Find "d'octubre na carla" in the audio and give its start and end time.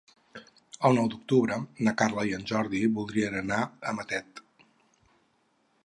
1.13-2.25